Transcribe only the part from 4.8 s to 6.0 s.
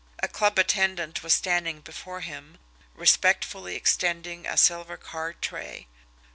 card tray.